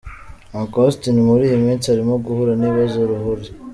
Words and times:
Uncle 0.59 0.81
Austin 0.87 1.15
muri 1.27 1.43
iyi 1.49 1.57
minsi 1.65 1.85
arimo 1.93 2.13
guhura 2.25 2.53
n'ibibazo 2.55 2.95
uruhuri. 3.01 3.47